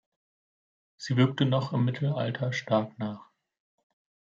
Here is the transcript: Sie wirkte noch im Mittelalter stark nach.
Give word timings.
Sie 0.97 1.15
wirkte 1.15 1.45
noch 1.45 1.73
im 1.73 1.85
Mittelalter 1.85 2.53
stark 2.53 2.97
nach. 2.97 3.29